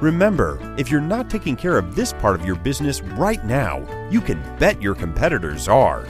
Remember, 0.00 0.58
if 0.76 0.90
you're 0.90 1.00
not 1.00 1.30
taking 1.30 1.56
care 1.56 1.78
of 1.78 1.94
this 1.94 2.12
part 2.12 2.38
of 2.38 2.44
your 2.44 2.56
business 2.56 3.00
right 3.00 3.42
now, 3.44 3.78
you 4.10 4.20
can 4.20 4.42
bet 4.58 4.82
your 4.82 4.94
competitors 4.94 5.68
are. 5.68 6.04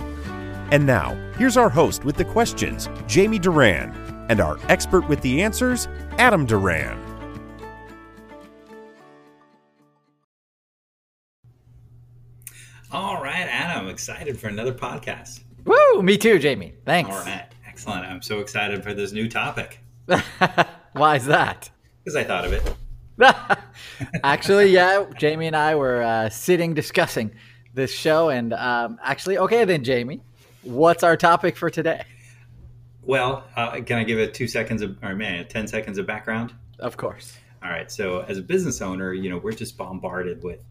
And 0.73 0.85
now, 0.85 1.15
here's 1.37 1.57
our 1.57 1.69
host 1.69 2.05
with 2.05 2.17
the 2.17 2.25
questions, 2.25 2.89
Jamie 3.07 3.39
Duran, 3.39 3.95
and 4.29 4.41
our 4.41 4.59
expert 4.69 5.09
with 5.09 5.21
the 5.21 5.41
answers, 5.41 5.87
Adam 6.19 6.47
Duran. 6.47 7.01
All 12.93 13.23
right, 13.23 13.47
Adam, 13.49 13.89
excited 13.89 14.39
for 14.39 14.49
another 14.49 14.73
podcast. 14.73 15.41
Woo! 15.65 16.03
Me 16.03 16.17
too, 16.17 16.39
Jamie. 16.39 16.75
Thanks. 16.85 17.11
All 17.11 17.21
right, 17.21 17.47
excellent. 17.67 18.05
I'm 18.07 18.23
so 18.23 18.41
excited 18.41 18.83
for 18.83 18.95
this 18.95 19.13
new 19.13 19.29
topic 19.29 19.81
Why 20.93 21.17
is 21.17 21.27
that? 21.27 21.71
because 22.05 22.17
I 22.17 22.23
thought 22.23 22.45
of 22.45 22.53
it. 22.53 22.63
actually, 24.25 24.71
yeah, 24.71 25.07
Jamie 25.19 25.47
and 25.47 25.57
I 25.57 25.75
were 25.75 26.03
uh, 26.03 26.29
sitting 26.29 26.75
discussing 26.75 27.33
this 27.75 27.93
show, 27.93 28.29
and 28.29 28.53
um, 28.53 28.99
actually, 29.03 29.39
okay, 29.39 29.65
then, 29.65 29.85
Jamie, 29.85 30.21
what's 30.63 31.03
our 31.03 31.17
topic 31.17 31.57
for 31.57 31.71
today? 31.71 32.05
Well, 33.03 33.45
uh, 33.55 33.81
can 33.83 33.99
I 33.99 34.05
give 34.05 34.19
it 34.19 34.35
two 34.35 34.49
seconds 34.49 34.83
of, 34.83 34.99
or 35.03 35.15
man, 35.15 35.47
10 35.47 35.69
seconds 35.69 35.97
of 35.99 36.07
background? 36.07 36.53
Of 36.81 36.97
course. 36.97 37.37
All 37.63 37.71
right. 37.71 37.91
So, 37.91 38.21
as 38.21 38.37
a 38.37 38.43
business 38.43 38.83
owner, 38.83 39.13
you 39.13 39.31
know, 39.31 39.39
we're 39.39 39.53
just 39.53 39.79
bombarded 39.79 40.43
with 40.43 40.65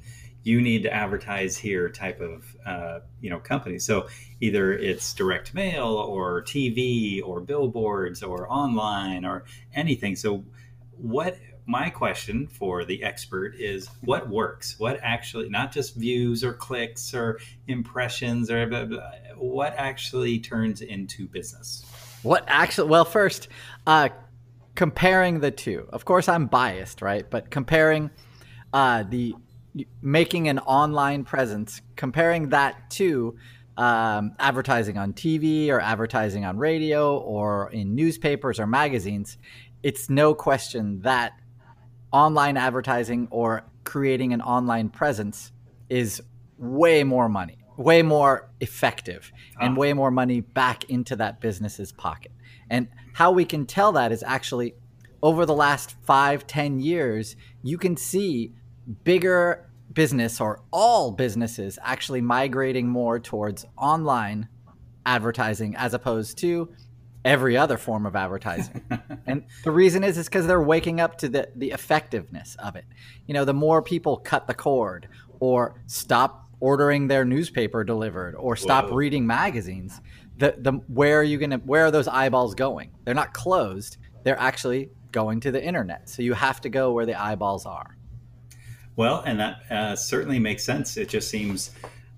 you 0.43 0.61
need 0.61 0.83
to 0.83 0.93
advertise 0.93 1.57
here 1.57 1.89
type 1.89 2.21
of, 2.21 2.45
uh, 2.66 2.99
you 3.19 3.29
know, 3.29 3.39
company. 3.39 3.79
So, 3.79 4.07
either 4.41 4.73
it's 4.73 5.13
direct 5.13 5.53
mail 5.53 5.88
or 5.88 6.43
TV 6.43 7.21
or 7.25 7.39
billboards 7.39 8.21
or 8.21 8.51
online 8.51 9.25
or 9.25 9.45
anything. 9.73 10.16
So, 10.16 10.43
what 10.97 11.38
my 11.66 11.89
question 11.89 12.47
for 12.47 12.85
the 12.85 13.03
expert 13.03 13.55
is 13.55 13.89
what 14.02 14.30
works? 14.30 14.80
What 14.80 14.99
actually, 15.02 15.49
not 15.49 15.72
just 15.72 15.95
views 15.95 16.44
or 16.44 16.53
clicks 16.53 17.13
or 17.13 17.39
impressions 17.67 18.52
or 18.52 18.67
blah, 18.67 18.85
blah, 18.85 19.09
what 19.35 19.73
actually 19.75 20.39
turns 20.39 20.81
into 20.81 21.27
business? 21.27 21.85
What 22.22 22.44
actually, 22.47 22.89
well, 22.89 23.05
first, 23.05 23.47
uh, 23.88 24.09
comparing 24.75 25.39
the 25.39 25.52
two. 25.52 25.88
Of 25.91 26.05
course, 26.05 26.30
I'm 26.30 26.45
biased, 26.47 27.02
right? 27.02 27.30
But 27.30 27.49
comparing 27.49 28.11
uh, 28.73 29.03
the 29.03 29.35
making 30.02 30.47
an 30.47 30.59
online 30.59 31.23
presence, 31.23 31.81
comparing 31.95 32.50
that 32.50 32.89
to 32.91 33.38
um, 33.77 34.33
advertising 34.39 34.97
on 34.97 35.13
TV 35.13 35.69
or 35.69 35.81
advertising 35.81 36.45
on 36.45 36.57
radio 36.57 37.17
or 37.17 37.72
in 37.72 37.95
newspapers 37.95 38.59
or 38.59 38.67
magazines, 38.67 39.38
it's 39.83 40.09
no 40.09 40.33
question 40.33 41.02
that 41.02 41.33
online 42.16 42.55
advertising 42.55 43.27
or 43.30 43.63
creating 43.83 44.31
an 44.31 44.41
online 44.41 44.88
presence 44.88 45.52
is 45.89 46.22
way 46.57 47.03
more 47.03 47.27
money, 47.27 47.57
way 47.75 48.02
more 48.02 48.49
effective, 48.61 49.33
and 49.59 49.75
Ah. 49.75 49.80
way 49.80 49.91
more 49.91 50.09
money 50.11 50.39
back 50.39 50.85
into 50.89 51.13
that 51.17 51.41
business's 51.41 51.91
pocket. 51.91 52.31
And 52.69 52.88
how 53.16 53.31
we 53.34 53.44
can 53.44 53.66
tell 53.66 53.91
that 53.91 54.13
is 54.13 54.23
actually 54.23 54.75
over 55.22 55.45
the 55.45 55.53
last 55.53 55.95
five, 56.03 56.47
ten 56.47 56.79
years, 56.79 57.35
you 57.62 57.78
can 57.78 57.97
see 57.97 58.53
bigger 59.03 59.69
business 59.94 60.39
or 60.39 60.62
all 60.72 61.12
businesses 61.12 61.78
actually 61.84 62.22
migrating 62.22 62.88
more 62.88 63.19
towards 63.19 63.66
online 63.78 64.47
advertising 65.06 65.75
as 65.75 65.94
opposed 65.94 66.38
to 66.38 66.69
every 67.25 67.58
other 67.58 67.78
form 67.78 68.06
of 68.06 68.16
advertising. 68.16 68.81
and 69.25 69.44
the 69.63 69.72
reason 69.72 70.03
is 70.03 70.18
is 70.18 70.28
because 70.28 70.47
they're 70.47 70.62
waking 70.62 71.02
up 71.02 71.18
to 71.18 71.28
the, 71.28 71.50
the 71.56 71.72
effectiveness 71.72 72.56
of 72.63 72.75
it. 72.75 72.86
You 73.25 73.34
know, 73.34 73.44
the 73.44 73.53
more 73.53 73.81
people 73.81 74.18
cut 74.18 74.47
the 74.47 74.53
cord 74.53 75.09
or 75.40 75.81
stop 75.88 76.47
ordering 76.59 77.08
their 77.08 77.25
newspaper 77.25 77.84
delivered 77.84 78.36
or 78.36 78.56
stop 78.56 78.86
Whoa. 78.86 78.96
reading 78.96 79.28
magazines, 79.28 80.00
the, 80.38 80.56
the 80.58 80.72
where 80.88 81.19
are 81.19 81.24
you 81.24 81.38
gonna 81.38 81.58
where 81.58 81.86
are 81.86 81.91
those 81.91 82.08
eyeballs 82.08 82.56
going? 82.56 82.91
They're 83.03 83.16
not 83.16 83.34
closed. 83.34 83.97
They're 84.24 84.40
actually 84.40 84.92
going 85.12 85.40
to 85.42 85.52
the 85.52 85.63
internet. 85.63 86.09
So 86.09 86.22
you 86.22 86.34
have 86.34 86.62
to 86.62 86.69
go 86.69 86.94
where 86.94 87.06
the 87.06 87.19
eyeballs 87.19 87.66
are. 87.66 87.97
Well, 88.96 89.24
and 89.25 89.40
that 89.40 89.72
uh, 89.72 89.96
certainly 89.96 90.40
makes 90.40 90.63
sense. 90.63 90.96
It 90.96 91.09
just 91.09 91.30
seems 91.30 91.72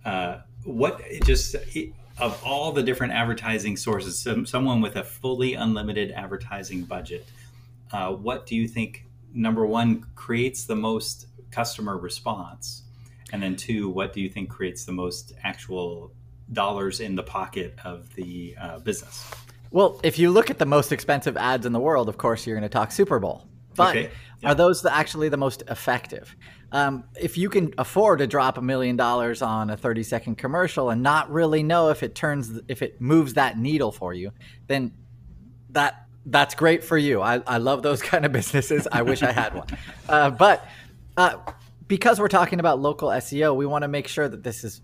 uh, 0.06 0.39
what 0.63 1.01
it 1.03 1.24
just 1.24 1.56
it, 1.56 1.94
of 2.19 2.41
all 2.44 2.72
the 2.72 2.83
different 2.83 3.13
advertising 3.13 3.78
sources, 3.78 4.19
some, 4.19 4.45
someone 4.45 4.81
with 4.81 4.95
a 4.95 5.03
fully 5.03 5.53
unlimited 5.53 6.11
advertising 6.11 6.83
budget, 6.83 7.25
uh, 7.91 8.11
what 8.11 8.45
do 8.45 8.55
you 8.55 8.67
think? 8.67 9.05
Number 9.33 9.66
one, 9.66 10.05
creates 10.16 10.66
the 10.66 10.75
most 10.75 11.27
customer 11.51 11.97
response, 11.97 12.83
and 13.31 13.41
then 13.41 13.56
two, 13.56 13.89
what 13.89 14.13
do 14.13 14.22
you 14.22 14.29
think 14.29 14.50
creates 14.50 14.85
the 14.85 14.91
most 14.91 15.33
actual 15.44 16.11
dollars 16.53 17.00
in 17.01 17.16
the 17.16 17.23
pocket 17.23 17.75
of 17.83 18.13
the 18.16 18.56
uh, 18.59 18.79
business? 18.79 19.29
Well, 19.69 20.00
if 20.03 20.17
you 20.17 20.31
look 20.31 20.50
at 20.50 20.59
the 20.59 20.66
most 20.66 20.91
expensive 20.91 21.38
ads 21.38 21.66
in 21.66 21.73
the 21.73 21.79
world, 21.79 22.09
of 22.09 22.17
course, 22.17 22.47
you're 22.47 22.56
going 22.56 22.67
to 22.67 22.73
talk 22.73 22.91
Super 22.91 23.19
Bowl. 23.19 23.45
But 23.75 23.95
Okay, 23.95 24.09
yeah. 24.41 24.51
are 24.51 24.55
those 24.55 24.81
the, 24.81 24.93
actually 24.93 25.29
the 25.29 25.37
most 25.37 25.63
effective? 25.69 26.35
Um, 26.71 27.05
if 27.19 27.37
you 27.37 27.49
can 27.49 27.73
afford 27.77 28.19
to 28.19 28.27
drop 28.27 28.57
a 28.57 28.61
million 28.61 28.95
dollars 28.95 29.41
on 29.41 29.69
a 29.69 29.77
30 29.77 30.03
second 30.03 30.37
commercial 30.37 30.89
and 30.89 31.01
not 31.01 31.31
really 31.31 31.63
know 31.63 31.89
if 31.89 32.03
it 32.03 32.15
turns, 32.15 32.59
if 32.67 32.81
it 32.81 32.99
moves 32.99 33.35
that 33.35 33.57
needle 33.57 33.91
for 33.91 34.13
you, 34.13 34.31
then 34.67 34.93
that 35.71 36.07
that's 36.29 36.55
great 36.55 36.83
for 36.83 36.97
you. 36.97 37.21
I, 37.21 37.41
I 37.47 37.57
love 37.57 37.83
those 37.83 38.01
kind 38.11 38.25
of 38.25 38.31
businesses. 38.31 38.87
I 38.91 39.01
wish 39.01 39.23
I 39.23 39.31
had 39.31 39.55
one. 39.55 39.67
Uh, 40.09 40.29
but 40.29 40.65
uh, 41.17 41.35
because 41.89 42.17
we're 42.17 42.29
talking 42.29 42.61
about 42.61 42.79
local 42.79 43.09
SEO, 43.09 43.53
we 43.57 43.65
want 43.65 43.81
to 43.81 43.89
make 43.89 44.07
sure 44.07 44.29
that 44.29 44.41
this 44.41 44.63
is 44.63 44.81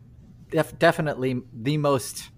def- 0.50 0.78
definitely 0.78 1.42
the 1.54 1.78
most 1.78 2.30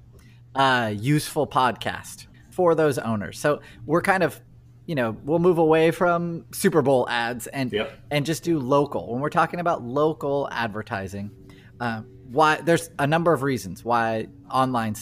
uh, 0.54 0.94
useful 0.96 1.48
podcast 1.48 2.28
for 2.52 2.76
those 2.76 3.00
owners. 3.00 3.40
So 3.40 3.62
we're 3.88 4.04
kind 4.04 4.22
of, 4.22 4.40
you 4.86 4.96
know, 4.96 5.18
we'll 5.24 5.40
move 5.40 5.58
away 5.58 5.92
from 5.92 6.46
Super 6.52 6.82
Bowl 6.82 7.08
ads 7.10 7.48
and 7.48 7.72
Yep. 7.72 7.92
and 8.12 8.26
just 8.26 8.44
do 8.44 8.60
local. 8.60 9.12
When 9.12 9.22
we're 9.22 9.30
talking 9.30 9.60
about 9.60 9.84
local 9.84 10.48
advertising, 10.52 11.32
uh, 11.80 12.02
why 12.32 12.62
there's 12.62 12.90
a 13.00 13.08
number 13.08 13.34
of 13.34 13.44
reasons 13.44 13.84
why 13.84 14.28
online 14.52 14.96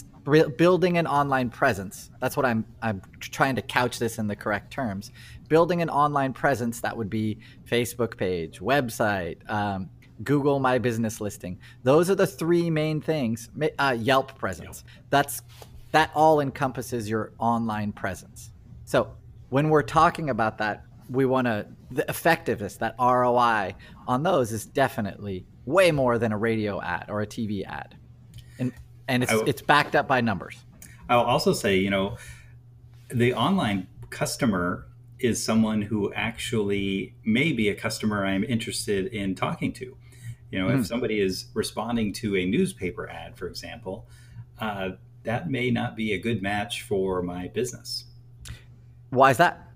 building 0.58 0.98
an 0.98 1.06
online 1.06 1.50
presence. 1.50 2.10
That's 2.22 2.38
what 2.38 2.46
I'm 2.46 2.66
I'm 2.82 3.02
trying 3.20 3.56
to 3.56 3.62
couch 3.62 4.00
this 4.00 4.20
in 4.20 4.28
the 4.28 4.36
correct 4.36 4.72
terms. 4.72 5.12
Building 5.50 5.82
an 5.82 5.90
online 5.90 6.32
presence 6.34 6.80
that 6.82 6.96
would 6.96 7.10
be 7.10 7.40
Facebook 7.70 8.16
page, 8.18 8.60
website. 8.60 9.38
Um, 9.50 9.90
Google 10.24 10.60
My 10.60 10.78
Business 10.78 11.20
listing. 11.20 11.60
Those 11.84 12.10
are 12.10 12.16
the 12.16 12.28
three 12.28 12.70
main 12.70 13.02
things. 13.02 13.50
Uh, 13.80 13.98
Yelp 14.00 14.38
presence. 14.38 14.86
That's 15.10 15.42
that 15.92 16.12
all 16.16 16.40
encompasses 16.40 17.10
your 17.10 17.34
online 17.40 17.92
presence. 17.92 18.52
So 18.86 19.10
when 19.54 19.70
we're 19.70 19.84
talking 19.84 20.32
about 20.32 20.58
that, 20.58 20.84
we 21.10 21.28
want 21.28 21.46
to 21.46 21.68
the 21.92 22.04
effectiveness, 22.10 22.78
that 22.78 22.96
ROI 23.00 23.76
on 24.08 24.24
those 24.24 24.52
is 24.52 24.66
definitely 24.66 25.46
way 25.66 25.92
more 25.92 26.18
than 26.18 26.32
a 26.32 26.38
radio 26.38 26.82
ad 26.82 27.06
or 27.08 27.22
a 27.22 27.28
TV 27.28 27.64
ad, 27.64 27.96
and 28.58 28.74
and 29.08 29.22
it's 29.22 29.32
w- 29.32 29.48
it's 29.48 29.62
backed 29.62 29.96
up 29.96 30.08
by 30.08 30.22
numbers. 30.22 30.58
I'll 31.08 31.22
also 31.22 31.54
say, 31.54 31.78
you 31.78 31.92
know, 31.92 32.18
the 33.10 33.36
online 33.36 33.86
customer 34.10 34.88
is 35.20 35.44
someone 35.44 35.84
who 35.84 36.12
actually 36.14 37.14
may 37.24 37.54
be 37.54 37.70
a 37.70 37.76
customer 37.76 38.26
I'm 38.26 38.44
interested 38.44 39.06
in 39.14 39.36
talking 39.36 39.72
to. 39.74 39.96
You 40.50 40.60
know, 40.60 40.70
if 40.70 40.88
somebody 40.88 41.20
is 41.20 41.46
responding 41.54 42.12
to 42.14 42.36
a 42.38 42.46
newspaper 42.46 43.08
ad, 43.08 43.38
for 43.38 43.48
example, 43.48 44.08
uh, 44.60 44.92
that 45.24 45.50
may 45.50 45.70
not 45.70 45.96
be 45.96 46.14
a 46.14 46.18
good 46.18 46.42
match 46.42 46.82
for 46.82 47.22
my 47.22 47.50
business. 47.50 48.06
Why 49.14 49.30
is 49.30 49.38
that? 49.38 49.70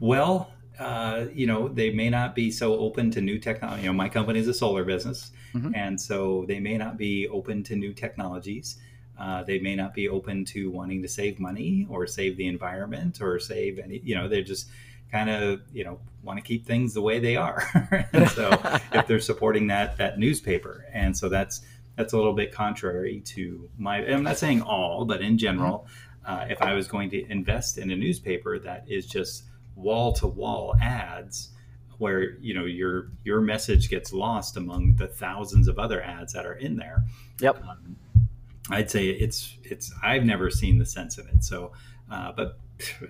Well, 0.00 0.52
uh, 0.78 1.26
you 1.32 1.46
know, 1.46 1.68
they 1.68 1.90
may 1.90 2.10
not 2.10 2.34
be 2.34 2.50
so 2.50 2.76
open 2.78 3.10
to 3.12 3.20
new 3.20 3.38
technology. 3.38 3.82
You 3.82 3.88
know, 3.88 3.92
my 3.94 4.08
company 4.08 4.40
is 4.40 4.48
a 4.48 4.54
solar 4.54 4.84
business, 4.84 5.30
Mhm. 5.54 5.72
and 5.76 6.00
so 6.00 6.44
they 6.48 6.58
may 6.58 6.76
not 6.78 6.96
be 6.96 7.28
open 7.28 7.62
to 7.64 7.76
new 7.76 7.92
technologies. 7.92 8.78
Uh, 9.18 9.42
they 9.44 9.58
may 9.58 9.76
not 9.76 9.92
be 9.94 10.08
open 10.08 10.44
to 10.46 10.70
wanting 10.70 11.02
to 11.02 11.08
save 11.08 11.38
money 11.38 11.86
or 11.90 12.06
save 12.06 12.36
the 12.38 12.46
environment 12.46 13.20
or 13.20 13.38
save 13.38 13.78
any. 13.78 14.00
You 14.02 14.14
know, 14.14 14.26
they're 14.28 14.42
just 14.42 14.68
kind 15.12 15.28
of 15.28 15.60
you 15.72 15.84
know 15.84 15.98
want 16.22 16.38
to 16.38 16.42
keep 16.44 16.66
things 16.66 16.94
the 16.94 17.02
way 17.02 17.18
they 17.20 17.36
are. 17.36 17.62
and 18.12 18.28
so 18.30 18.50
if 18.92 19.06
they're 19.06 19.20
supporting 19.20 19.66
that 19.68 19.96
that 19.98 20.18
newspaper, 20.18 20.86
and 20.92 21.16
so 21.16 21.28
that's 21.28 21.60
that's 21.96 22.14
a 22.14 22.16
little 22.16 22.32
bit 22.32 22.52
contrary 22.52 23.20
to 23.26 23.68
my. 23.76 23.98
I'm 24.06 24.22
not 24.22 24.38
saying 24.38 24.62
all, 24.62 25.04
but 25.04 25.20
in 25.20 25.36
general, 25.36 25.86
uh, 26.26 26.46
if 26.48 26.60
I 26.62 26.74
was 26.74 26.86
going 26.88 27.10
to 27.10 27.30
invest 27.30 27.78
in 27.78 27.90
a 27.90 27.96
newspaper 27.96 28.58
that 28.58 28.84
is 28.88 29.06
just 29.06 29.44
wall 29.74 30.12
to 30.14 30.26
wall 30.26 30.74
ads, 30.80 31.50
where 31.98 32.36
you 32.38 32.54
know 32.54 32.64
your 32.64 33.10
your 33.24 33.40
message 33.40 33.88
gets 33.88 34.12
lost 34.12 34.56
among 34.56 34.96
the 34.96 35.06
thousands 35.06 35.68
of 35.68 35.78
other 35.78 36.02
ads 36.02 36.32
that 36.32 36.46
are 36.46 36.54
in 36.54 36.76
there. 36.76 37.04
Yep. 37.40 37.62
Um, 37.62 37.96
I'd 38.70 38.90
say 38.90 39.06
it's 39.08 39.56
it's 39.64 39.92
I've 40.02 40.24
never 40.24 40.50
seen 40.50 40.78
the 40.78 40.86
sense 40.86 41.18
of 41.18 41.26
it. 41.28 41.44
So, 41.44 41.72
uh, 42.10 42.32
but 42.32 42.58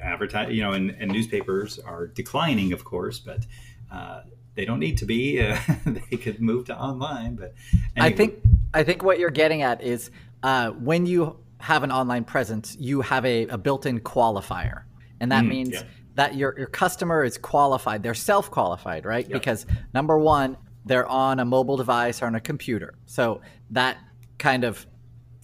advertise, 0.03 0.53
you 0.53 0.63
know, 0.63 0.73
and, 0.73 0.91
and, 0.99 1.13
newspapers 1.13 1.79
are 1.79 2.09
declining, 2.09 2.73
of 2.73 2.85
course, 2.85 3.21
but 3.21 3.47
uh, 3.93 4.23
they 4.55 4.65
don't 4.65 4.81
need 4.81 4.99
to 4.99 5.06
be. 5.06 5.41
Uh, 5.41 5.56
they 5.87 6.17
could 6.17 6.41
move 6.41 6.67
to 6.67 6.77
online. 6.77 7.37
But 7.37 7.55
anyway. 7.97 8.13
I 8.13 8.17
think 8.17 8.35
I 8.75 8.83
think 8.83 9.03
what 9.03 9.19
you're 9.19 9.31
getting 9.31 9.63
at 9.63 9.83
is 9.83 10.11
uh, 10.43 10.71
when 10.71 11.06
you 11.06 11.37
have 11.61 11.83
an 11.83 11.93
online 11.93 12.25
presence, 12.25 12.77
you 12.79 13.01
have 13.03 13.25
a, 13.25 13.47
a 13.49 13.59
built-in 13.59 14.01
qualifier, 14.01 14.83
and 15.21 15.33
that 15.33 15.45
mm, 15.45 15.49
means. 15.49 15.71
Yeah. 15.73 15.83
That 16.17 16.35
your, 16.35 16.55
your 16.59 16.67
customer 16.67 17.25
is 17.25 17.39
qualified, 17.39 18.03
they're 18.03 18.15
self 18.15 18.51
qualified, 18.51 19.07
right? 19.07 19.27
Yep. 19.27 19.33
Because 19.33 19.65
number 19.95 20.19
one, 20.19 20.59
they're 20.85 21.07
on 21.07 21.39
a 21.39 21.45
mobile 21.45 21.77
device 21.77 22.21
or 22.21 22.27
on 22.27 22.35
a 22.35 22.41
computer. 22.41 22.95
So 23.07 23.41
that 23.71 23.97
kind 24.37 24.65
of 24.65 24.87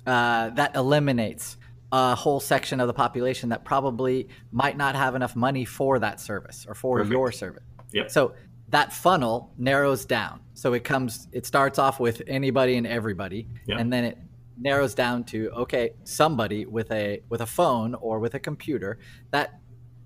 uh, 0.06 0.50
that 0.50 0.74
eliminates 0.76 1.56
a 1.92 2.14
whole 2.14 2.40
section 2.40 2.80
of 2.80 2.86
the 2.86 2.94
population 2.94 3.50
that 3.50 3.64
probably 3.64 4.28
might 4.52 4.76
not 4.76 4.94
have 4.94 5.14
enough 5.14 5.36
money 5.36 5.64
for 5.64 5.98
that 5.98 6.20
service 6.20 6.66
or 6.68 6.74
for 6.74 6.98
Perfect. 6.98 7.12
your 7.12 7.32
service. 7.32 7.62
Yep. 7.92 8.10
So 8.10 8.34
that 8.68 8.92
funnel 8.92 9.52
narrows 9.56 10.04
down. 10.04 10.40
So 10.54 10.72
it 10.72 10.84
comes, 10.84 11.28
it 11.32 11.46
starts 11.46 11.78
off 11.78 12.00
with 12.00 12.22
anybody 12.26 12.76
and 12.76 12.86
everybody, 12.86 13.46
yep. 13.66 13.78
and 13.78 13.92
then 13.92 14.04
it 14.04 14.18
narrows 14.58 14.94
down 14.94 15.24
to 15.24 15.50
okay, 15.50 15.90
somebody 16.04 16.66
with 16.66 16.90
a 16.90 17.22
with 17.28 17.40
a 17.40 17.46
phone 17.46 17.94
or 17.94 18.18
with 18.18 18.34
a 18.34 18.38
computer 18.38 18.98
that 19.30 19.60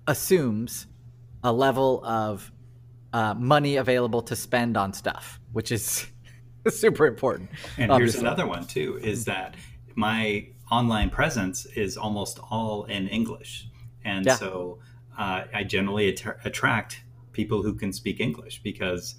assumes 0.07 0.87
a 1.43 1.51
level 1.51 2.03
of 2.05 2.51
uh, 3.13 3.33
money 3.33 3.77
available 3.77 4.21
to 4.21 4.35
spend 4.35 4.77
on 4.77 4.93
stuff, 4.93 5.39
which 5.51 5.71
is 5.71 6.07
super 6.67 7.05
important. 7.05 7.49
And 7.77 7.91
obviously. 7.91 8.19
here's 8.19 8.21
another 8.21 8.47
one 8.47 8.65
too: 8.65 8.99
is 9.01 9.25
that 9.25 9.55
my 9.95 10.47
online 10.71 11.09
presence 11.09 11.65
is 11.65 11.97
almost 11.97 12.39
all 12.49 12.85
in 12.85 13.07
English, 13.07 13.67
and 14.05 14.25
yeah. 14.25 14.35
so 14.35 14.79
uh, 15.17 15.43
I 15.53 15.63
generally 15.63 16.09
att- 16.09 16.45
attract 16.45 17.03
people 17.31 17.63
who 17.63 17.73
can 17.73 17.93
speak 17.93 18.19
English 18.19 18.61
because 18.63 19.15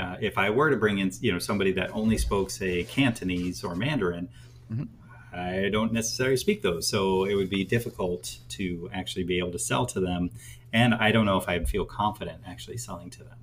uh, 0.00 0.16
if 0.20 0.38
I 0.38 0.50
were 0.50 0.70
to 0.70 0.76
bring 0.76 0.98
in 0.98 1.10
you 1.20 1.32
know 1.32 1.38
somebody 1.38 1.72
that 1.72 1.90
only 1.92 2.18
spoke 2.18 2.50
say 2.50 2.84
Cantonese 2.84 3.64
or 3.64 3.74
Mandarin. 3.74 4.28
Mm-hmm. 4.72 4.84
I 5.32 5.68
don't 5.70 5.92
necessarily 5.92 6.36
speak 6.36 6.62
those, 6.62 6.88
so 6.88 7.24
it 7.24 7.34
would 7.34 7.50
be 7.50 7.64
difficult 7.64 8.38
to 8.50 8.88
actually 8.92 9.24
be 9.24 9.38
able 9.38 9.52
to 9.52 9.58
sell 9.58 9.84
to 9.86 10.00
them, 10.00 10.30
and 10.72 10.94
I 10.94 11.12
don't 11.12 11.26
know 11.26 11.36
if 11.36 11.48
I'd 11.48 11.68
feel 11.68 11.84
confident 11.84 12.42
actually 12.46 12.78
selling 12.78 13.10
to 13.10 13.24
them. 13.24 13.38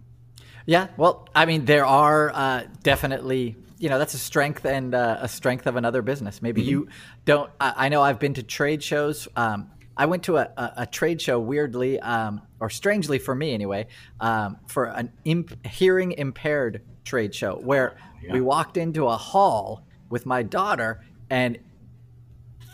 Yeah, 0.66 0.88
well, 0.98 1.28
I 1.36 1.46
mean, 1.46 1.66
there 1.66 1.86
are 1.86 2.32
uh, 2.34 2.64
definitely 2.82 3.58
you 3.78 3.90
know 3.90 4.00
that's 4.00 4.14
a 4.14 4.20
strength 4.20 4.66
and 4.66 4.96
uh, 4.96 5.18
a 5.20 5.28
strength 5.28 5.68
of 5.68 5.76
another 5.76 6.02
business. 6.02 6.42
Maybe 6.42 6.62
mm-hmm. 6.62 6.70
you 6.70 6.88
don't. 7.26 7.52
I, 7.60 7.74
I, 7.78 7.90
know 7.90 8.02
I've 8.02 8.20
been 8.20 8.34
to 8.36 8.44
trade 8.44 8.82
shows. 8.82 9.28
Um, 9.36 9.70
I 9.96 10.06
went 10.06 10.24
to 10.24 10.38
a, 10.38 10.50
a, 10.58 10.74
a 10.78 10.86
trade 10.88 11.22
show 11.22 11.38
weirdly, 11.38 12.00
um, 12.00 12.42
or 12.60 12.70
strangely 12.70 13.20
for 13.20 13.36
me 13.36 13.54
anyway, 13.54 13.88
um, 14.20 14.58
for 14.68 14.86
an 14.86 15.12
imp- 15.26 15.66
hearing 15.66 16.14
impaired 16.14 16.82
trade 17.04 17.36
show 17.36 17.56
where 17.56 17.98
yeah. 18.24 18.32
we 18.32 18.42
walked 18.42 18.78
into 18.78 19.08
a 19.08 19.18
hall 19.18 19.86
with 20.10 20.26
my 20.26 20.44
daughter 20.44 21.02
and 21.34 21.58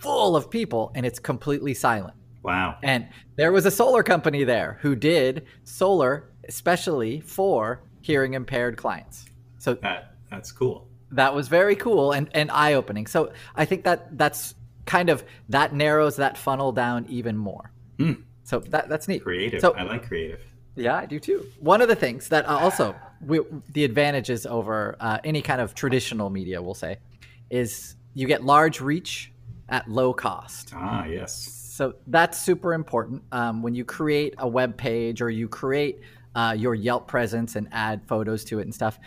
full 0.02 0.36
of 0.36 0.50
people, 0.50 0.92
and 0.96 1.06
it's 1.06 1.20
completely 1.20 1.74
silent. 1.74 2.16
Wow. 2.44 2.78
And 2.84 3.08
there 3.36 3.52
was 3.52 3.66
a 3.66 3.72
solar 3.72 4.04
company 4.04 4.44
there 4.44 4.78
who 4.82 4.96
did 4.96 5.46
solar 5.64 6.30
especially 6.48 7.20
for 7.20 7.84
hearing 8.02 8.34
impaired 8.34 8.76
clients. 8.76 9.26
So 9.60 9.76
that, 9.76 10.16
that's 10.32 10.52
cool 10.52 10.90
that 11.12 11.34
was 11.34 11.48
very 11.48 11.76
cool 11.76 12.12
and, 12.12 12.30
and 12.34 12.52
eye 12.52 12.74
opening. 12.74 13.08
So 13.08 13.32
I 13.56 13.66
think 13.66 13.84
that 13.84 14.18
that's 14.18 14.56
kind 14.86 15.10
of 15.10 15.24
that 15.50 15.74
narrows 15.74 16.16
that 16.18 16.38
funnel 16.38 16.72
down 16.72 17.06
even 17.10 17.38
more. 17.38 17.72
Mm. 17.98 18.24
So 18.44 18.60
that 18.60 18.90
that's 18.90 19.08
neat. 19.08 19.24
Creative. 19.24 19.62
So, 19.62 19.74
I 19.74 19.84
like 19.84 20.08
creative. 20.08 20.42
Yeah, 20.76 20.96
I 20.96 21.06
do 21.06 21.20
too. 21.20 21.46
One 21.60 21.82
of 21.82 21.88
the 21.88 21.96
things 21.96 22.30
that 22.30 22.48
uh, 22.48 22.58
also 22.58 22.96
we, 23.26 23.42
the 23.74 23.84
advantages 23.84 24.46
over 24.46 24.96
uh, 25.00 25.20
any 25.24 25.42
kind 25.42 25.62
of 25.62 25.76
traditional 25.76 26.30
media, 26.30 26.62
we'll 26.62 26.74
say, 26.74 26.98
is 27.50 27.96
you 28.20 28.28
get 28.28 28.44
large 28.44 28.82
reach 28.82 29.32
at 29.70 29.90
low 29.90 30.14
cost. 30.14 30.74
Ah, 30.76 31.06
yes. 31.06 31.34
So 31.74 31.94
that's 32.08 32.40
super 32.40 32.74
important 32.74 33.24
um, 33.32 33.62
when 33.62 33.74
you 33.74 33.86
create 33.86 34.36
a 34.38 34.48
web 34.48 34.78
page 34.78 35.22
or 35.22 35.30
you 35.30 35.48
create 35.48 36.02
uh, 36.36 36.56
your 36.58 36.76
Yelp 36.76 37.08
presence 37.08 37.56
and 37.56 37.70
add 37.72 38.02
photos 38.08 38.44
to 38.46 38.60
it 38.60 38.64
and 38.64 38.76
stuff 38.76 39.00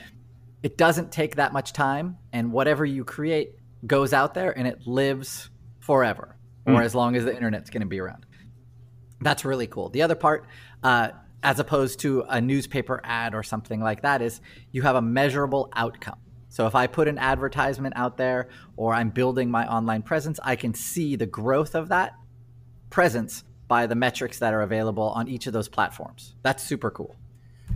it 0.63 0.79
doesn't 0.79 1.11
take 1.11 1.37
that 1.37 1.53
much 1.53 1.73
time 1.73 2.17
and 2.33 2.53
whatever 2.53 2.85
you 2.85 3.05
create 3.05 3.57
goes 3.87 4.13
out 4.13 4.35
there 4.35 4.57
and 4.57 4.67
it 4.67 4.87
lives 4.87 5.51
forever 5.81 6.37
mm. 6.67 6.77
or 6.77 6.83
as 6.83 6.95
long 6.95 7.17
as 7.17 7.25
the 7.25 7.35
internet's 7.35 7.71
going 7.71 7.81
to 7.81 7.87
be 7.87 7.99
around 7.99 8.25
that's 9.21 9.45
really 9.45 9.67
cool 9.67 9.89
the 9.89 10.03
other 10.03 10.15
part 10.15 10.47
uh, 10.83 11.09
as 11.43 11.59
opposed 11.59 12.01
to 12.01 12.25
a 12.29 12.41
newspaper 12.41 13.01
ad 13.03 13.35
or 13.35 13.43
something 13.43 13.81
like 13.81 14.03
that 14.03 14.23
is 14.23 14.41
you 14.71 14.83
have 14.83 14.97
a 14.97 15.03
measurable 15.03 15.69
outcome 15.75 16.19
so 16.53 16.67
if 16.67 16.75
i 16.75 16.87
put 16.87 17.09
an 17.09 17.19
advertisement 17.19 17.93
out 17.97 18.17
there 18.17 18.49
or 18.77 18.95
i'm 18.95 19.11
building 19.11 19.51
my 19.51 19.67
online 19.67 20.03
presence 20.03 20.39
i 20.45 20.55
can 20.55 20.73
see 20.75 21.17
the 21.17 21.27
growth 21.27 21.75
of 21.75 21.89
that 21.89 22.15
presence 22.91 23.45
by 23.67 23.87
the 23.87 23.95
metrics 23.95 24.39
that 24.39 24.53
are 24.55 24.63
available 24.63 25.09
on 25.11 25.27
each 25.29 25.47
of 25.47 25.53
those 25.53 25.69
platforms 25.69 26.35
that's 26.43 26.63
super 26.63 26.91
cool 26.91 27.17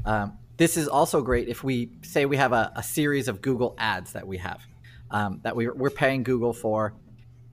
um, 0.04 0.38
this 0.56 0.76
is 0.76 0.88
also 0.88 1.20
great 1.20 1.48
if 1.48 1.62
we 1.62 1.90
say 2.02 2.24
we 2.24 2.36
have 2.36 2.52
a, 2.52 2.72
a 2.76 2.82
series 2.82 3.28
of 3.28 3.42
Google 3.42 3.74
ads 3.78 4.12
that 4.12 4.26
we 4.26 4.38
have 4.38 4.62
um, 5.10 5.40
that 5.42 5.54
we, 5.54 5.68
we're 5.68 5.90
paying 5.90 6.22
Google 6.22 6.52
for. 6.52 6.94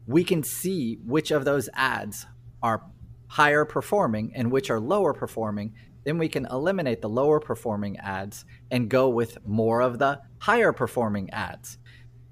We 0.08 0.24
can 0.24 0.44
see 0.44 1.00
which 1.06 1.32
of 1.32 1.46
those 1.46 1.70
ads 1.74 2.26
are 2.62 2.84
higher 3.28 3.66
performing 3.66 4.32
and 4.36 4.52
which 4.52 4.70
are 4.70 4.80
lower 4.80 5.14
performing. 5.14 5.74
Then 6.04 6.18
we 6.18 6.28
can 6.28 6.46
eliminate 6.48 7.02
the 7.02 7.10
lower 7.10 7.40
performing 7.40 7.98
ads 7.98 8.46
and 8.72 8.90
go 8.90 9.10
with 9.10 9.38
more 9.48 9.82
of 9.82 10.00
the 10.00 10.22
higher 10.40 10.74
performing 10.74 11.30
ads. 11.30 11.78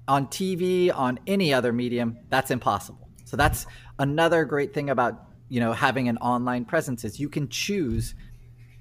On 0.08 0.26
TV, 0.26 0.94
on 0.94 1.18
any 1.26 1.54
other 1.54 1.72
medium, 1.72 2.18
that's 2.28 2.50
impossible. 2.50 3.08
So 3.24 3.36
that's 3.36 3.66
another 3.98 4.44
great 4.44 4.74
thing 4.74 4.90
about 4.90 5.26
you 5.48 5.60
know 5.60 5.72
having 5.72 6.08
an 6.08 6.16
online 6.18 6.64
presence 6.64 7.04
is 7.04 7.20
you 7.20 7.28
can 7.28 7.48
choose 7.48 8.14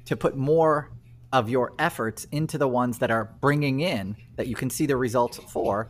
to 0.05 0.15
put 0.15 0.37
more 0.37 0.91
of 1.33 1.49
your 1.49 1.73
efforts 1.79 2.25
into 2.31 2.57
the 2.57 2.67
ones 2.67 2.97
that 2.99 3.11
are 3.11 3.35
bringing 3.41 3.81
in 3.81 4.15
that 4.37 4.47
you 4.47 4.55
can 4.55 4.69
see 4.69 4.85
the 4.85 4.95
results 4.95 5.37
for 5.37 5.89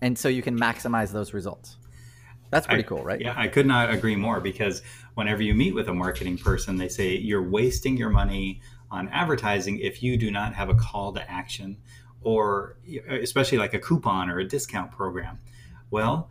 and 0.00 0.18
so 0.18 0.28
you 0.28 0.42
can 0.42 0.58
maximize 0.58 1.12
those 1.12 1.34
results 1.34 1.76
that's 2.50 2.66
pretty 2.66 2.82
I, 2.82 2.86
cool 2.86 3.02
right 3.02 3.20
yeah 3.20 3.34
i 3.36 3.46
could 3.46 3.66
not 3.66 3.90
agree 3.90 4.16
more 4.16 4.40
because 4.40 4.82
whenever 5.14 5.42
you 5.42 5.54
meet 5.54 5.74
with 5.74 5.88
a 5.88 5.94
marketing 5.94 6.38
person 6.38 6.76
they 6.76 6.88
say 6.88 7.16
you're 7.16 7.48
wasting 7.48 7.96
your 7.96 8.10
money 8.10 8.60
on 8.90 9.08
advertising 9.08 9.78
if 9.78 10.02
you 10.02 10.16
do 10.16 10.30
not 10.30 10.54
have 10.54 10.68
a 10.68 10.74
call 10.74 11.12
to 11.12 11.30
action 11.30 11.76
or 12.22 12.76
especially 13.08 13.58
like 13.58 13.74
a 13.74 13.78
coupon 13.78 14.30
or 14.30 14.38
a 14.38 14.44
discount 14.44 14.90
program 14.90 15.38
well 15.90 16.30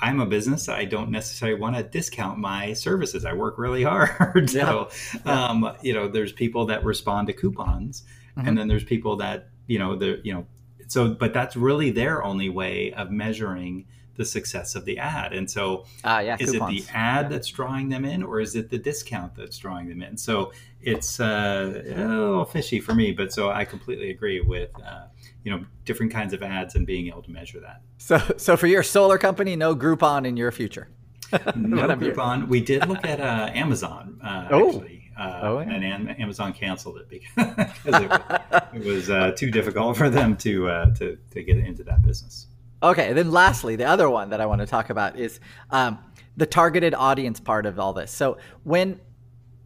I'm 0.00 0.20
a 0.20 0.26
business. 0.26 0.68
I 0.68 0.84
don't 0.84 1.10
necessarily 1.10 1.58
want 1.58 1.76
to 1.76 1.82
discount 1.82 2.38
my 2.38 2.72
services. 2.72 3.24
I 3.24 3.32
work 3.32 3.58
really 3.58 3.82
hard. 3.84 4.50
so, 4.50 4.90
yeah. 5.24 5.46
um, 5.46 5.76
you 5.82 5.92
know, 5.92 6.08
there's 6.08 6.32
people 6.32 6.66
that 6.66 6.84
respond 6.84 7.28
to 7.28 7.32
coupons, 7.32 8.02
mm-hmm. 8.36 8.48
and 8.48 8.58
then 8.58 8.68
there's 8.68 8.84
people 8.84 9.16
that 9.16 9.48
you 9.66 9.78
know 9.78 9.96
the 9.96 10.20
you 10.24 10.32
know. 10.32 10.46
So, 10.94 11.08
but 11.08 11.34
that's 11.34 11.56
really 11.56 11.90
their 11.90 12.22
only 12.22 12.48
way 12.48 12.92
of 12.92 13.10
measuring 13.10 13.84
the 14.14 14.24
success 14.24 14.76
of 14.76 14.84
the 14.84 14.96
ad. 14.98 15.32
And 15.32 15.50
so, 15.50 15.86
uh, 16.04 16.22
yeah, 16.24 16.36
is 16.38 16.52
coupons. 16.52 16.72
it 16.72 16.86
the 16.86 16.96
ad 16.96 17.28
that's 17.28 17.48
drawing 17.48 17.88
them 17.88 18.04
in, 18.04 18.22
or 18.22 18.38
is 18.38 18.54
it 18.54 18.70
the 18.70 18.78
discount 18.78 19.34
that's 19.34 19.58
drawing 19.58 19.88
them 19.88 20.02
in? 20.02 20.16
So 20.16 20.52
it's 20.80 21.18
uh, 21.18 21.82
a 21.84 22.06
little 22.06 22.44
fishy 22.44 22.78
for 22.78 22.94
me. 22.94 23.10
But 23.10 23.32
so 23.32 23.50
I 23.50 23.64
completely 23.64 24.10
agree 24.10 24.40
with 24.40 24.70
uh, 24.80 25.06
you 25.42 25.50
know 25.50 25.64
different 25.84 26.12
kinds 26.12 26.32
of 26.32 26.44
ads 26.44 26.76
and 26.76 26.86
being 26.86 27.08
able 27.08 27.22
to 27.22 27.30
measure 27.32 27.58
that. 27.58 27.82
So, 27.98 28.20
so 28.36 28.56
for 28.56 28.68
your 28.68 28.84
solar 28.84 29.18
company, 29.18 29.56
no 29.56 29.74
Groupon 29.74 30.24
in 30.24 30.36
your 30.36 30.52
future. 30.52 30.86
no 31.56 31.88
Groupon. 31.88 32.46
We 32.46 32.60
did 32.60 32.86
look 32.86 33.04
at 33.04 33.20
uh, 33.20 33.50
Amazon 33.52 34.20
uh, 34.22 34.46
oh. 34.52 34.68
actually. 34.68 35.03
Uh, 35.16 35.40
oh, 35.42 35.60
yeah. 35.60 35.70
and 35.70 36.20
Amazon 36.20 36.52
canceled 36.52 36.98
it 36.98 37.08
because 37.08 37.30
it 37.84 38.10
was, 38.10 38.62
it 38.74 38.84
was 38.84 39.10
uh, 39.10 39.32
too 39.36 39.50
difficult 39.50 39.96
for 39.96 40.10
them 40.10 40.36
to, 40.38 40.68
uh, 40.68 40.94
to 40.94 41.16
to 41.30 41.42
get 41.42 41.58
into 41.58 41.84
that 41.84 42.02
business. 42.02 42.48
Okay, 42.82 43.12
then 43.12 43.30
lastly, 43.30 43.76
the 43.76 43.86
other 43.86 44.10
one 44.10 44.30
that 44.30 44.40
I 44.40 44.46
want 44.46 44.60
to 44.60 44.66
talk 44.66 44.90
about 44.90 45.18
is 45.18 45.40
um, 45.70 45.98
the 46.36 46.46
targeted 46.46 46.94
audience 46.94 47.40
part 47.40 47.64
of 47.64 47.78
all 47.78 47.92
this. 47.92 48.10
So 48.10 48.38
when 48.64 49.00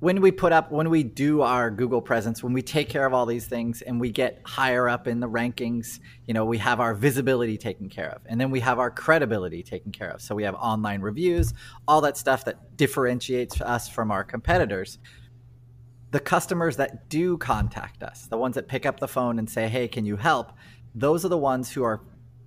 when 0.00 0.20
we 0.20 0.30
put 0.30 0.52
up 0.52 0.70
when 0.70 0.90
we 0.90 1.02
do 1.02 1.40
our 1.40 1.70
google 1.70 2.00
presence 2.00 2.42
when 2.42 2.52
we 2.52 2.62
take 2.62 2.88
care 2.88 3.04
of 3.04 3.12
all 3.12 3.26
these 3.26 3.46
things 3.46 3.82
and 3.82 4.00
we 4.00 4.10
get 4.10 4.40
higher 4.44 4.88
up 4.88 5.08
in 5.08 5.18
the 5.18 5.28
rankings 5.28 5.98
you 6.26 6.34
know 6.34 6.44
we 6.44 6.58
have 6.58 6.78
our 6.78 6.94
visibility 6.94 7.58
taken 7.58 7.88
care 7.88 8.10
of 8.10 8.22
and 8.26 8.40
then 8.40 8.50
we 8.50 8.60
have 8.60 8.78
our 8.78 8.90
credibility 8.90 9.62
taken 9.62 9.90
care 9.90 10.10
of 10.10 10.20
so 10.20 10.34
we 10.34 10.44
have 10.44 10.54
online 10.54 11.00
reviews 11.00 11.52
all 11.88 12.00
that 12.00 12.16
stuff 12.16 12.44
that 12.44 12.76
differentiates 12.76 13.60
us 13.60 13.88
from 13.88 14.12
our 14.12 14.22
competitors 14.22 14.98
the 16.10 16.20
customers 16.20 16.76
that 16.76 17.08
do 17.08 17.36
contact 17.36 18.02
us 18.02 18.26
the 18.26 18.38
ones 18.38 18.54
that 18.54 18.68
pick 18.68 18.86
up 18.86 19.00
the 19.00 19.08
phone 19.08 19.38
and 19.38 19.48
say 19.48 19.68
hey 19.68 19.88
can 19.88 20.04
you 20.04 20.16
help? 20.16 20.52
Those 20.94 21.24
are 21.24 21.28
the 21.28 21.38
ones 21.38 21.70
who 21.70 21.82
are 21.82 22.00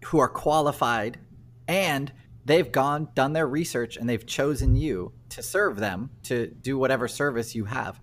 who 0.05 0.19
are 0.19 0.29
qualified 0.29 1.19
and 1.67 2.11
they've 2.45 2.71
gone 2.71 3.09
done 3.13 3.33
their 3.33 3.47
research 3.47 3.97
and 3.97 4.09
they've 4.09 4.25
chosen 4.25 4.75
you 4.75 5.13
to 5.29 5.43
serve 5.43 5.77
them 5.77 6.09
to 6.23 6.47
do 6.47 6.77
whatever 6.77 7.07
service 7.07 7.55
you 7.55 7.65
have. 7.65 7.99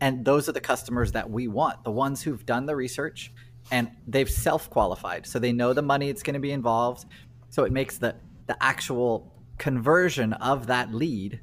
And 0.00 0.24
those 0.24 0.48
are 0.48 0.52
the 0.52 0.60
customers 0.60 1.12
that 1.12 1.30
we 1.30 1.46
want 1.46 1.84
the 1.84 1.90
ones 1.90 2.22
who've 2.22 2.44
done 2.44 2.66
the 2.66 2.74
research 2.74 3.32
and 3.70 3.90
they've 4.08 4.30
self-qualified. 4.30 5.26
So 5.26 5.38
they 5.38 5.52
know 5.52 5.72
the 5.72 5.82
money 5.82 6.08
it's 6.08 6.22
going 6.22 6.34
to 6.34 6.40
be 6.40 6.52
involved. 6.52 7.04
So 7.50 7.64
it 7.64 7.72
makes 7.72 7.98
the 7.98 8.16
the 8.46 8.56
actual 8.62 9.32
conversion 9.58 10.32
of 10.34 10.66
that 10.66 10.92
lead 10.92 11.40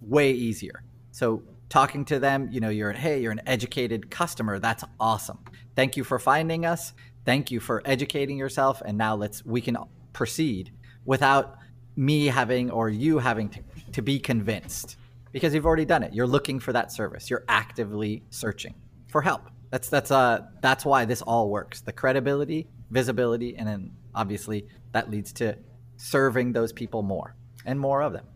way 0.00 0.32
easier. 0.32 0.82
So 1.12 1.42
talking 1.68 2.04
to 2.04 2.18
them 2.18 2.48
you 2.50 2.60
know 2.60 2.68
you're 2.68 2.92
hey 2.92 3.20
you're 3.20 3.32
an 3.32 3.40
educated 3.46 4.10
customer 4.10 4.58
that's 4.58 4.84
awesome 5.00 5.38
thank 5.74 5.96
you 5.96 6.04
for 6.04 6.18
finding 6.18 6.64
us 6.64 6.92
thank 7.24 7.50
you 7.50 7.60
for 7.60 7.82
educating 7.84 8.36
yourself 8.36 8.82
and 8.84 8.96
now 8.96 9.14
let's 9.14 9.44
we 9.44 9.60
can 9.60 9.76
proceed 10.12 10.72
without 11.04 11.56
me 11.96 12.26
having 12.26 12.70
or 12.70 12.88
you 12.88 13.18
having 13.18 13.48
to, 13.48 13.60
to 13.92 14.02
be 14.02 14.18
convinced 14.18 14.96
because 15.32 15.54
you've 15.54 15.66
already 15.66 15.84
done 15.84 16.02
it. 16.02 16.14
You're 16.14 16.26
looking 16.26 16.60
for 16.60 16.72
that 16.72 16.92
service. 16.92 17.28
You're 17.30 17.44
actively 17.48 18.22
searching 18.30 18.74
for 19.08 19.22
help. 19.22 19.50
That's 19.70 19.88
that's 19.88 20.10
uh 20.10 20.42
that's 20.60 20.84
why 20.84 21.04
this 21.04 21.22
all 21.22 21.50
works. 21.50 21.80
The 21.80 21.92
credibility, 21.92 22.68
visibility, 22.90 23.56
and 23.56 23.66
then 23.66 23.90
obviously 24.14 24.68
that 24.92 25.10
leads 25.10 25.32
to 25.34 25.58
serving 25.96 26.52
those 26.52 26.72
people 26.72 27.02
more 27.02 27.34
and 27.64 27.78
more 27.78 28.02
of 28.02 28.12
them. 28.12 28.26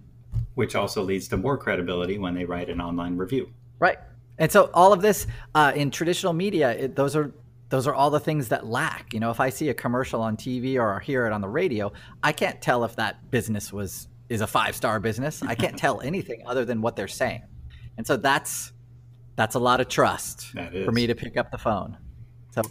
Which 0.58 0.74
also 0.74 1.04
leads 1.04 1.28
to 1.28 1.36
more 1.36 1.56
credibility 1.56 2.18
when 2.18 2.34
they 2.34 2.44
write 2.44 2.68
an 2.68 2.80
online 2.80 3.16
review. 3.16 3.48
Right. 3.78 3.98
And 4.38 4.50
so 4.50 4.70
all 4.74 4.92
of 4.92 5.02
this 5.02 5.28
uh, 5.54 5.70
in 5.76 5.92
traditional 5.92 6.32
media, 6.32 6.72
it, 6.72 6.96
those 6.96 7.14
are 7.14 7.32
those 7.68 7.86
are 7.86 7.94
all 7.94 8.10
the 8.10 8.18
things 8.18 8.48
that 8.48 8.66
lack. 8.66 9.14
You 9.14 9.20
know, 9.20 9.30
if 9.30 9.38
I 9.38 9.50
see 9.50 9.68
a 9.68 9.74
commercial 9.74 10.20
on 10.20 10.36
TV 10.36 10.76
or 10.76 10.98
hear 10.98 11.26
it 11.26 11.32
on 11.32 11.42
the 11.42 11.48
radio, 11.48 11.92
I 12.24 12.32
can't 12.32 12.60
tell 12.60 12.82
if 12.82 12.96
that 12.96 13.30
business 13.30 13.72
was 13.72 14.08
is 14.28 14.40
a 14.40 14.48
five 14.48 14.74
star 14.74 14.98
business. 14.98 15.44
I 15.44 15.54
can't 15.54 15.78
tell 15.84 16.00
anything 16.00 16.42
other 16.44 16.64
than 16.64 16.82
what 16.82 16.96
they're 16.96 17.06
saying, 17.06 17.44
and 17.96 18.04
so 18.04 18.16
that's 18.16 18.72
that's 19.36 19.54
a 19.54 19.60
lot 19.60 19.80
of 19.80 19.88
trust 19.88 20.48
for 20.84 20.90
me 20.90 21.06
to 21.06 21.14
pick 21.14 21.36
up 21.36 21.52
the 21.52 21.58
phone. 21.58 21.96
So 22.50 22.62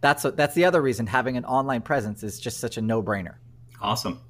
that's 0.00 0.24
that's 0.34 0.56
the 0.56 0.64
other 0.64 0.82
reason 0.82 1.06
having 1.06 1.36
an 1.36 1.44
online 1.44 1.82
presence 1.82 2.24
is 2.24 2.40
just 2.40 2.58
such 2.58 2.78
a 2.78 2.82
no 2.82 3.00
brainer. 3.00 3.36
Awesome. 3.80 4.20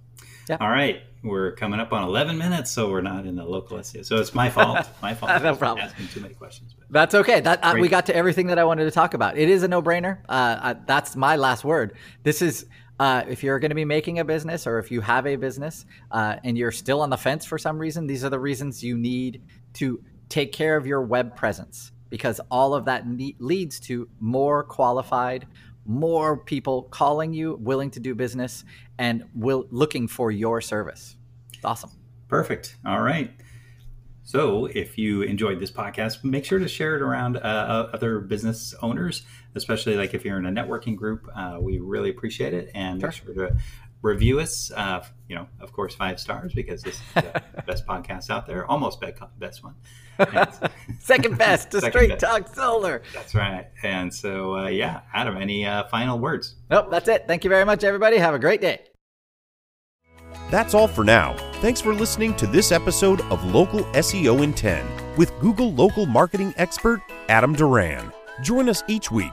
Yep. 0.48 0.60
All 0.62 0.70
right, 0.70 1.02
we're 1.22 1.52
coming 1.52 1.78
up 1.78 1.92
on 1.92 2.04
11 2.04 2.38
minutes, 2.38 2.70
so 2.70 2.90
we're 2.90 3.02
not 3.02 3.26
in 3.26 3.36
the 3.36 3.44
local 3.44 3.76
SEO. 3.78 4.04
So 4.04 4.16
it's 4.16 4.34
my 4.34 4.48
fault. 4.48 4.86
My 5.02 5.14
fault. 5.14 5.42
no 5.42 5.54
problem. 5.54 5.86
Asking 5.86 6.08
too 6.08 6.20
many 6.20 6.34
questions. 6.34 6.74
But. 6.74 6.90
That's 6.90 7.14
okay. 7.14 7.40
That 7.40 7.62
uh, 7.62 7.74
we 7.78 7.88
got 7.88 8.06
to 8.06 8.16
everything 8.16 8.46
that 8.48 8.58
I 8.58 8.64
wanted 8.64 8.84
to 8.84 8.90
talk 8.90 9.14
about. 9.14 9.36
It 9.36 9.50
is 9.50 9.62
a 9.62 9.68
no-brainer. 9.68 10.20
Uh, 10.28 10.32
uh, 10.32 10.74
that's 10.86 11.16
my 11.16 11.36
last 11.36 11.64
word. 11.64 11.96
This 12.22 12.40
is 12.40 12.66
uh, 12.98 13.24
if 13.28 13.42
you're 13.42 13.58
going 13.58 13.70
to 13.70 13.74
be 13.74 13.84
making 13.84 14.18
a 14.18 14.24
business 14.24 14.66
or 14.66 14.78
if 14.78 14.90
you 14.90 15.00
have 15.00 15.26
a 15.26 15.36
business 15.36 15.84
uh, 16.10 16.36
and 16.44 16.56
you're 16.58 16.72
still 16.72 17.00
on 17.00 17.10
the 17.10 17.16
fence 17.16 17.44
for 17.44 17.58
some 17.58 17.78
reason, 17.78 18.06
these 18.06 18.24
are 18.24 18.30
the 18.30 18.40
reasons 18.40 18.82
you 18.82 18.96
need 18.96 19.42
to 19.74 20.02
take 20.28 20.52
care 20.52 20.76
of 20.76 20.86
your 20.86 21.02
web 21.02 21.36
presence 21.36 21.92
because 22.10 22.40
all 22.50 22.74
of 22.74 22.86
that 22.86 23.06
ne- 23.06 23.36
leads 23.38 23.78
to 23.80 24.08
more 24.18 24.64
qualified, 24.64 25.46
more 25.88 26.36
people 26.36 26.82
calling 26.82 27.32
you, 27.32 27.56
willing 27.60 27.90
to 27.90 28.00
do 28.00 28.14
business, 28.14 28.64
and 28.98 29.24
will 29.34 29.66
looking 29.70 30.06
for 30.06 30.30
your 30.30 30.60
service. 30.60 31.16
It's 31.54 31.64
awesome. 31.64 31.90
Perfect. 32.28 32.76
All 32.86 33.00
right. 33.00 33.32
So, 34.22 34.66
if 34.66 34.98
you 34.98 35.22
enjoyed 35.22 35.58
this 35.58 35.72
podcast, 35.72 36.22
make 36.22 36.44
sure 36.44 36.58
to 36.58 36.68
share 36.68 36.94
it 36.96 37.00
around 37.00 37.38
uh, 37.38 37.40
uh, 37.40 37.90
other 37.94 38.20
business 38.20 38.74
owners, 38.82 39.22
especially 39.54 39.96
like 39.96 40.12
if 40.12 40.22
you're 40.22 40.36
in 40.36 40.44
a 40.44 40.50
networking 40.50 40.96
group. 40.96 41.26
Uh, 41.34 41.56
we 41.58 41.78
really 41.78 42.10
appreciate 42.10 42.52
it, 42.52 42.70
and 42.74 43.00
sure. 43.00 43.08
make 43.08 43.16
sure 43.16 43.34
to 43.34 43.56
review 44.02 44.40
us. 44.40 44.70
Uh, 44.70 45.04
you 45.28 45.36
know, 45.36 45.46
of 45.60 45.72
course, 45.72 45.94
five 45.94 46.18
stars 46.18 46.52
because 46.54 46.82
this 46.82 46.96
is 46.96 47.02
the 47.14 47.42
best 47.66 47.86
podcast 47.86 48.30
out 48.30 48.46
there, 48.46 48.66
almost 48.66 49.02
best 49.38 49.62
one. 49.62 49.74
Second 51.00 51.38
best 51.38 51.70
to 51.70 51.80
Straight 51.90 52.10
best. 52.10 52.20
Talk 52.20 52.54
Solar. 52.54 53.02
That's 53.14 53.34
right. 53.34 53.66
And 53.82 54.12
so, 54.12 54.56
uh, 54.56 54.68
yeah, 54.68 55.02
Adam, 55.14 55.36
any 55.36 55.66
uh, 55.66 55.84
final 55.88 56.18
words? 56.18 56.56
Nope, 56.70 56.88
that's 56.90 57.08
it. 57.08 57.24
Thank 57.26 57.44
you 57.44 57.50
very 57.50 57.64
much, 57.64 57.84
everybody. 57.84 58.16
Have 58.18 58.34
a 58.34 58.38
great 58.38 58.60
day. 58.60 58.80
That's 60.50 60.74
all 60.74 60.88
for 60.88 61.04
now. 61.04 61.36
Thanks 61.60 61.80
for 61.80 61.94
listening 61.94 62.34
to 62.36 62.46
this 62.46 62.72
episode 62.72 63.20
of 63.22 63.44
Local 63.54 63.80
SEO 63.84 64.42
in 64.42 64.52
10 64.54 64.86
with 65.16 65.38
Google 65.40 65.72
local 65.72 66.06
marketing 66.06 66.54
expert 66.56 67.00
Adam 67.28 67.54
Duran. 67.54 68.12
Join 68.42 68.68
us 68.68 68.82
each 68.88 69.10
week 69.10 69.32